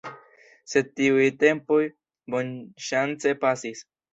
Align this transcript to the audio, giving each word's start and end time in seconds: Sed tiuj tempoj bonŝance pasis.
Sed 0.73 0.89
tiuj 0.99 1.27
tempoj 1.45 1.79
bonŝance 2.37 3.39
pasis. 3.47 3.89